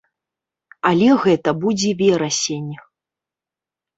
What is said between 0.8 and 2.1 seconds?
Але гэта будзе